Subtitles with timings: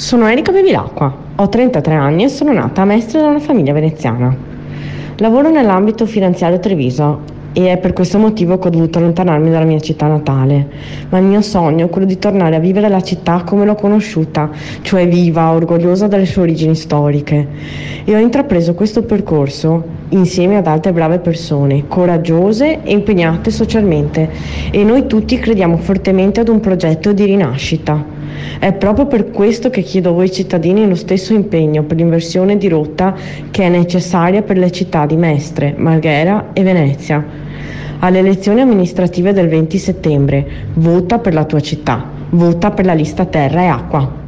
[0.00, 4.34] Sono Erika Bevilacqua, ho 33 anni e sono nata a Mestre da una famiglia veneziana.
[5.16, 7.20] Lavoro nell'ambito finanziario Treviso
[7.52, 10.66] e è per questo motivo che ho dovuto allontanarmi dalla mia città natale.
[11.10, 14.48] Ma il mio sogno è quello di tornare a vivere la città come l'ho conosciuta,
[14.80, 17.46] cioè viva, orgogliosa delle sue origini storiche.
[18.02, 24.30] E ho intrapreso questo percorso insieme ad altre brave persone, coraggiose e impegnate socialmente.
[24.70, 28.19] E noi tutti crediamo fortemente ad un progetto di rinascita.
[28.58, 32.68] È proprio per questo che chiedo a voi cittadini lo stesso impegno per l'inversione di
[32.68, 33.14] rotta
[33.50, 37.24] che è necessaria per le città di Mestre, Marghera e Venezia.
[38.00, 43.24] Alle elezioni amministrative del 20 settembre, vota per la tua città, vota per la lista
[43.24, 44.19] terra e acqua.